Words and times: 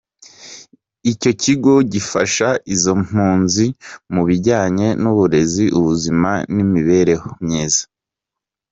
Icyo 1.11 1.31
kigo 1.41 1.73
gifasha 1.91 2.47
izo 2.73 2.93
mpunzi 3.05 3.65
mu 4.13 4.21
bijyanye 4.27 4.87
n’uburezi, 5.01 5.65
ubuzima 5.79 6.31
n’iImibereho 6.53 7.27
myiza. 7.43 7.83